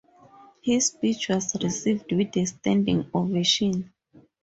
His 0.63 0.87
speech 0.87 1.29
was 1.29 1.55
received 1.63 2.11
with 2.11 2.35
a 2.35 2.45
standing 2.45 3.07
ovation. 3.13 3.93